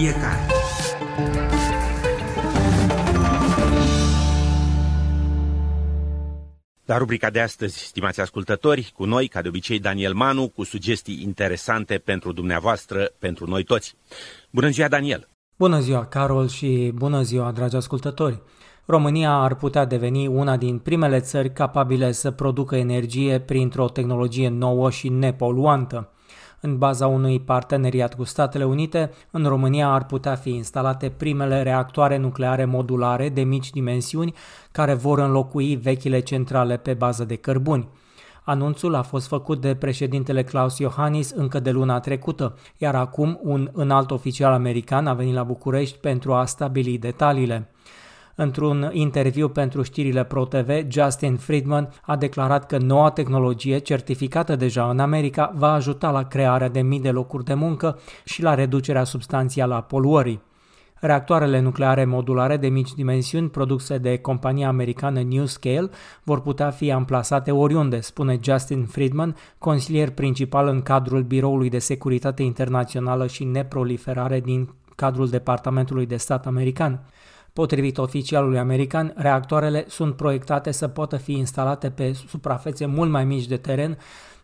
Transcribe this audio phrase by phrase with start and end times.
[0.00, 0.46] fiecare.
[6.84, 11.22] La rubrica de astăzi, stimați ascultători, cu noi, ca de obicei, Daniel Manu, cu sugestii
[11.22, 13.96] interesante pentru dumneavoastră, pentru noi toți.
[14.50, 15.28] Bună ziua, Daniel!
[15.56, 18.42] Bună ziua, Carol, și bună ziua, dragi ascultători!
[18.86, 24.90] România ar putea deveni una din primele țări capabile să producă energie printr-o tehnologie nouă
[24.90, 26.12] și nepoluantă.
[26.62, 32.16] În baza unui parteneriat cu Statele Unite, în România ar putea fi instalate primele reactoare
[32.16, 34.34] nucleare modulare de mici dimensiuni
[34.72, 37.88] care vor înlocui vechile centrale pe bază de cărbuni.
[38.44, 43.70] Anunțul a fost făcut de președintele Klaus Iohannis încă de luna trecută, iar acum un
[43.72, 47.70] înalt oficial american a venit la București pentru a stabili detaliile.
[48.42, 54.98] Într-un interviu pentru știrile ProTV, Justin Friedman a declarat că noua tehnologie, certificată deja în
[54.98, 59.74] America, va ajuta la crearea de mii de locuri de muncă și la reducerea substanțială
[59.74, 60.42] a poluării.
[61.00, 65.90] Reactoarele nucleare modulare de mici dimensiuni produse de compania americană NewScale
[66.22, 72.42] vor putea fi amplasate oriunde, spune Justin Friedman, consilier principal în cadrul Biroului de Securitate
[72.42, 77.00] Internațională și Neproliferare din cadrul Departamentului de Stat american.
[77.52, 83.46] Potrivit oficialului american, reactoarele sunt proiectate să poată fi instalate pe suprafețe mult mai mici
[83.46, 83.98] de teren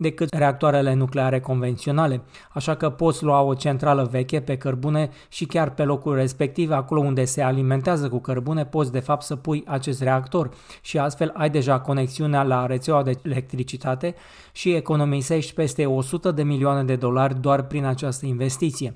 [0.00, 5.70] decât reactoarele nucleare convenționale, așa că poți lua o centrală veche pe cărbune și chiar
[5.70, 10.02] pe locul respectiv, acolo unde se alimentează cu cărbune, poți de fapt să pui acest
[10.02, 10.50] reactor.
[10.80, 14.14] Și astfel ai deja conexiunea la rețeaua de electricitate
[14.52, 18.94] și economisești peste 100 de milioane de dolari doar prin această investiție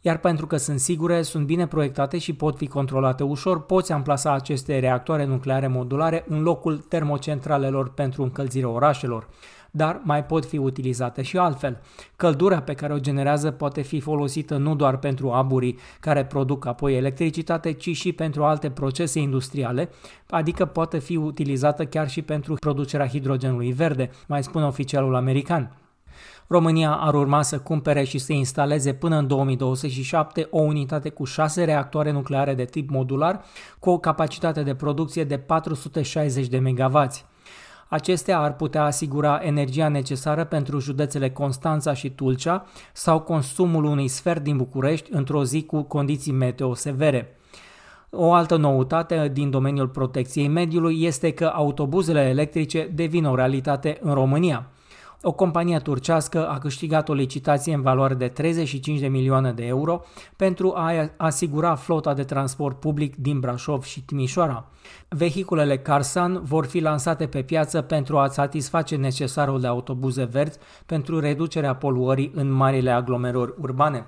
[0.00, 4.32] iar pentru că sunt sigure, sunt bine proiectate și pot fi controlate ușor, poți amplasa
[4.32, 9.28] aceste reactoare nucleare modulare în locul termocentralelor pentru încălzirea orașelor
[9.70, 11.80] dar mai pot fi utilizate și altfel.
[12.16, 16.96] Căldura pe care o generează poate fi folosită nu doar pentru aburii care produc apoi
[16.96, 19.90] electricitate, ci și pentru alte procese industriale,
[20.30, 25.76] adică poate fi utilizată chiar și pentru producerea hidrogenului verde, mai spune oficialul american.
[26.46, 31.64] România ar urma să cumpere și să instaleze până în 2027 o unitate cu șase
[31.64, 33.44] reactoare nucleare de tip modular
[33.78, 37.08] cu o capacitate de producție de 460 de MW.
[37.88, 44.42] Acestea ar putea asigura energia necesară pentru județele Constanța și Tulcea sau consumul unui sfert
[44.42, 47.38] din București într-o zi cu condiții meteo severe.
[48.10, 54.14] O altă noutate din domeniul protecției mediului este că autobuzele electrice devin o realitate în
[54.14, 54.66] România.
[55.22, 60.04] O companie turcească a câștigat o licitație în valoare de 35 de milioane de euro
[60.36, 64.66] pentru a asigura flota de transport public din Brașov și Timișoara.
[65.08, 71.20] Vehiculele Carsan vor fi lansate pe piață pentru a satisface necesarul de autobuze verzi pentru
[71.20, 74.06] reducerea poluării în marile aglomerări urbane.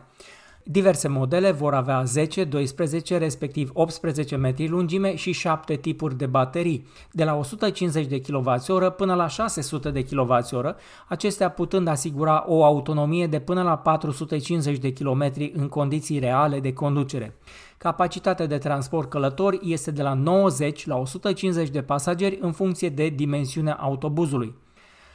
[0.72, 6.86] Diverse modele vor avea 10, 12, respectiv 18 metri lungime și 7 tipuri de baterii,
[7.12, 10.75] de la 150 de kWh până la 600 de kWh,
[11.09, 16.72] acestea putând asigura o autonomie de până la 450 de km în condiții reale de
[16.72, 17.36] conducere.
[17.78, 23.09] Capacitatea de transport călători este de la 90 la 150 de pasageri în funcție de
[23.09, 24.54] dimensiunea autobuzului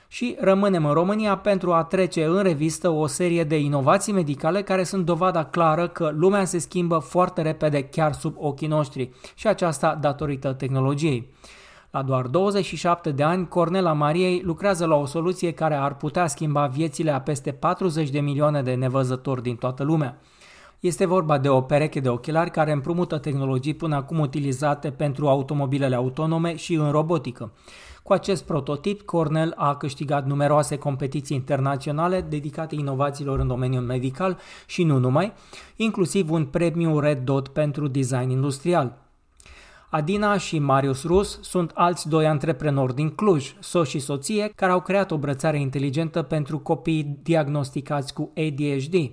[0.07, 4.83] și rămânem în România pentru a trece în revistă o serie de inovații medicale care
[4.83, 9.97] sunt dovada clară că lumea se schimbă foarte repede chiar sub ochii noștri și aceasta
[10.01, 11.33] datorită tehnologiei.
[11.91, 16.67] La doar 27 de ani, Cornela Mariei lucrează la o soluție care ar putea schimba
[16.67, 20.17] viețile a peste 40 de milioane de nevăzători din toată lumea.
[20.79, 25.95] Este vorba de o pereche de ochelari care împrumută tehnologii până acum utilizate pentru automobilele
[25.95, 27.51] autonome și în robotică.
[28.05, 34.83] Cu acest prototip, Cornell a câștigat numeroase competiții internaționale dedicate inovațiilor în domeniul medical și
[34.83, 35.33] nu numai,
[35.75, 38.97] inclusiv un premiu Red Dot pentru design industrial.
[39.89, 44.81] Adina și Marius Rus sunt alți doi antreprenori din Cluj, soț și soție, care au
[44.81, 49.12] creat o brățare inteligentă pentru copii diagnosticați cu ADHD.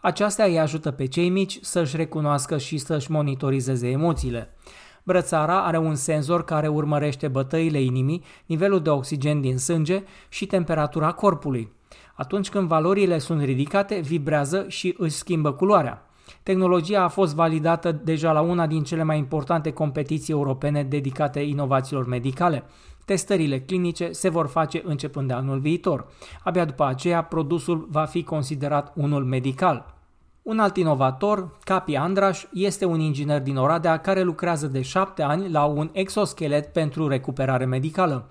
[0.00, 4.54] Aceasta îi ajută pe cei mici să-și recunoască și să-și monitorizeze emoțiile.
[5.02, 11.12] Brățara are un senzor care urmărește bătăile inimii, nivelul de oxigen din sânge și temperatura
[11.12, 11.72] corpului.
[12.14, 16.06] Atunci când valorile sunt ridicate, vibrează și își schimbă culoarea.
[16.42, 22.06] Tehnologia a fost validată deja la una din cele mai importante competiții europene dedicate inovațiilor
[22.06, 22.64] medicale.
[23.04, 26.06] Testările clinice se vor face începând de anul viitor.
[26.44, 29.94] Abia după aceea, produsul va fi considerat unul medical.
[30.42, 35.50] Un alt inovator, Capi Andraș, este un inginer din Oradea care lucrează de șapte ani
[35.50, 38.30] la un exoschelet pentru recuperare medicală.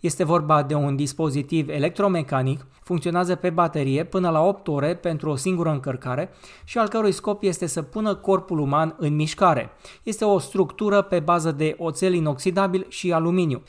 [0.00, 5.36] Este vorba de un dispozitiv electromecanic, funcționează pe baterie până la 8 ore pentru o
[5.36, 6.30] singură încărcare
[6.64, 9.70] și al cărui scop este să pună corpul uman în mișcare.
[10.02, 13.62] Este o structură pe bază de oțel inoxidabil și aluminiu.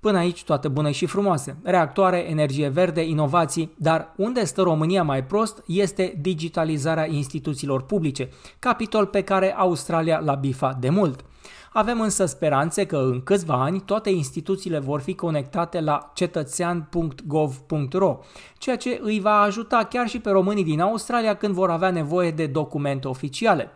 [0.00, 1.56] Până aici toate bune și frumoase.
[1.62, 8.28] Reactoare, energie verde, inovații, dar unde stă România mai prost este digitalizarea instituțiilor publice,
[8.58, 11.24] capitol pe care Australia l-a bifat de mult.
[11.72, 18.18] Avem însă speranțe că în câțiva ani toate instituțiile vor fi conectate la cetățean.gov.ro,
[18.58, 22.30] ceea ce îi va ajuta chiar și pe românii din Australia când vor avea nevoie
[22.30, 23.70] de documente oficiale.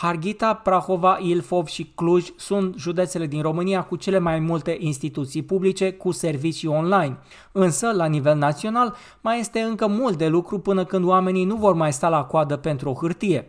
[0.00, 5.92] Harghita, Prahova, Ilfov și Cluj sunt județele din România cu cele mai multe instituții publice
[5.92, 7.18] cu servicii online.
[7.52, 11.74] Însă, la nivel național, mai este încă mult de lucru până când oamenii nu vor
[11.74, 13.48] mai sta la coadă pentru o hârtie.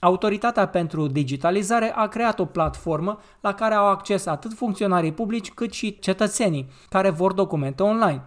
[0.00, 5.72] Autoritatea pentru digitalizare a creat o platformă la care au acces atât funcționarii publici cât
[5.72, 8.22] și cetățenii care vor documente online.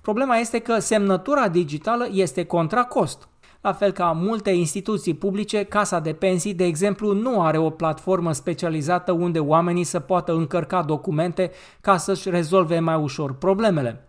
[0.00, 3.28] Problema este că semnătura digitală este contra cost.
[3.62, 8.32] La fel ca multe instituții publice, Casa de Pensii, de exemplu, nu are o platformă
[8.32, 11.50] specializată unde oamenii să poată încărca documente
[11.80, 14.08] ca să-și rezolve mai ușor problemele.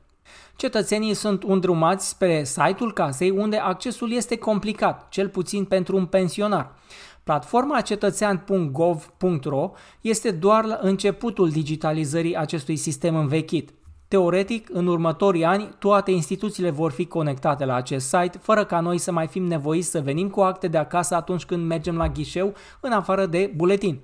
[0.56, 6.76] Cetățenii sunt îndrumați spre site-ul casei unde accesul este complicat, cel puțin pentru un pensionar.
[7.24, 9.72] Platforma cetățean.gov.ro
[10.02, 13.70] este doar la începutul digitalizării acestui sistem învechit.
[14.14, 18.98] Teoretic, în următorii ani, toate instituțiile vor fi conectate la acest site, fără ca noi
[18.98, 22.54] să mai fim nevoiți să venim cu acte de acasă atunci când mergem la ghișeu,
[22.80, 24.00] în afară de buletin.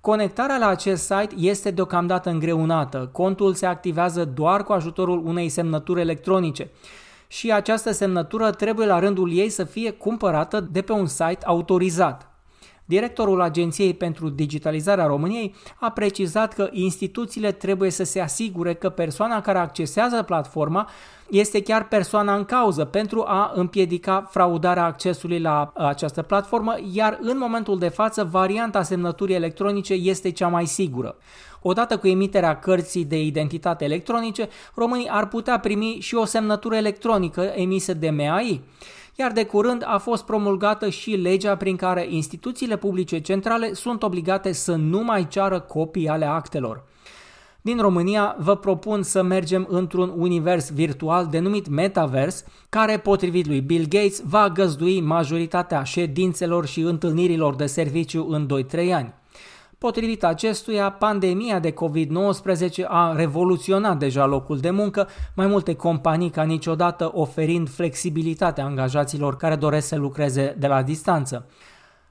[0.00, 3.08] Conectarea la acest site este deocamdată îngreunată.
[3.12, 6.70] Contul se activează doar cu ajutorul unei semnături electronice
[7.26, 12.33] și această semnătură trebuie la rândul ei să fie cumpărată de pe un site autorizat.
[12.84, 19.40] Directorul Agenției pentru Digitalizarea României a precizat că instituțiile trebuie să se asigure că persoana
[19.40, 20.88] care accesează platforma
[21.30, 27.38] este chiar persoana în cauză pentru a împiedica fraudarea accesului la această platformă, iar în
[27.38, 31.16] momentul de față varianta semnăturii electronice este cea mai sigură.
[31.62, 37.40] Odată cu emiterea cărții de identitate electronice, românii ar putea primi și o semnătură electronică
[37.40, 38.62] emisă de MAI
[39.14, 44.52] iar de curând a fost promulgată și legea prin care instituțiile publice centrale sunt obligate
[44.52, 46.84] să nu mai ceară copii ale actelor.
[47.60, 53.86] Din România vă propun să mergem într-un univers virtual denumit Metaverse, care, potrivit lui Bill
[53.88, 59.14] Gates, va găzdui majoritatea ședințelor și întâlnirilor de serviciu în 2-3 ani.
[59.84, 66.42] Potrivit acestuia, pandemia de COVID-19 a revoluționat deja locul de muncă, mai multe companii ca
[66.42, 71.46] niciodată oferind flexibilitatea angajaților care doresc să lucreze de la distanță.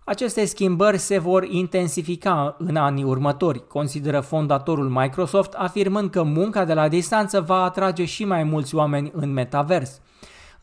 [0.03, 6.73] Aceste schimbări se vor intensifica în anii următori, consideră fondatorul Microsoft, afirmând că munca de
[6.73, 10.01] la distanță va atrage și mai mulți oameni în metavers.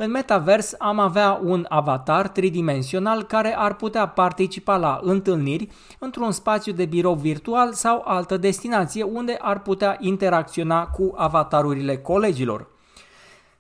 [0.03, 5.69] În metavers am avea un avatar tridimensional care ar putea participa la întâlniri
[5.99, 12.67] într-un spațiu de birou virtual sau altă destinație unde ar putea interacționa cu avatarurile colegilor.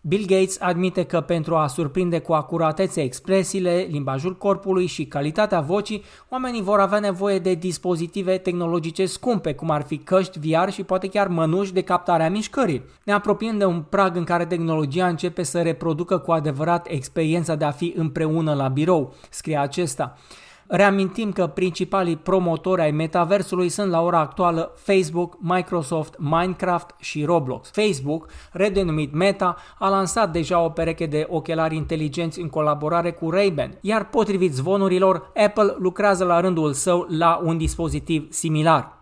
[0.02, 6.04] Bill Gates admite că pentru a surprinde cu acuratețe expresiile, limbajul corpului și calitatea vocii,
[6.28, 11.08] oamenii vor avea nevoie de dispozitive tehnologice scumpe, cum ar fi căști VR și poate
[11.08, 12.82] chiar mănuși de captare a mișcării.
[13.04, 17.64] Ne apropiem de un prag în care tehnologia începe să reproducă cu adevărat experiența de
[17.64, 20.16] a fi împreună la birou, scrie acesta.
[20.72, 27.70] Reamintim că principalii promotori ai metaversului sunt la ora actuală Facebook, Microsoft, Minecraft și Roblox.
[27.70, 33.78] Facebook, redenumit Meta, a lansat deja o pereche de ochelari inteligenți în colaborare cu Ray-Ban,
[33.80, 38.98] iar potrivit zvonurilor, Apple lucrează la rândul său la un dispozitiv similar.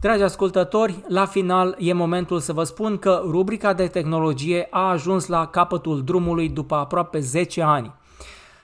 [0.00, 5.26] Dragi ascultători, la final e momentul să vă spun că rubrica de tehnologie a ajuns
[5.26, 8.00] la capătul drumului după aproape 10 ani.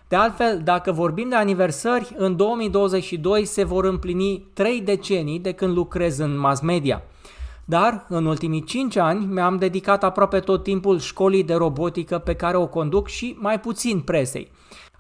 [0.09, 5.75] De altfel, dacă vorbim de aniversări, în 2022 se vor împlini 3 decenii de când
[5.75, 7.03] lucrez în mass media.
[7.65, 12.57] Dar, în ultimii 5 ani, mi-am dedicat aproape tot timpul școlii de robotică pe care
[12.57, 14.51] o conduc și mai puțin presei.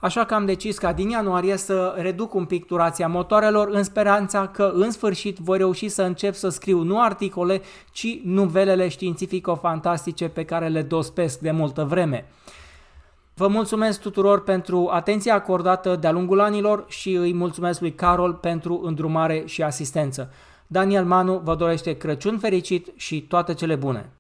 [0.00, 4.46] Așa că am decis ca din ianuarie să reduc un pic durația motoarelor în speranța
[4.46, 7.60] că în sfârșit voi reuși să încep să scriu nu articole,
[7.92, 12.26] ci nuvelele științifico-fantastice pe care le dospesc de multă vreme.
[13.38, 18.80] Vă mulțumesc tuturor pentru atenția acordată de-a lungul anilor și îi mulțumesc lui Carol pentru
[18.84, 20.32] îndrumare și asistență.
[20.66, 24.12] Daniel Manu vă dorește Crăciun fericit și toate cele bune!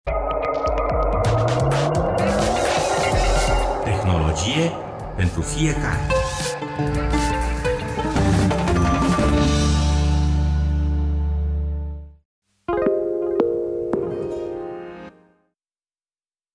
[3.84, 4.72] Tehnologie
[5.16, 6.00] pentru fiecare!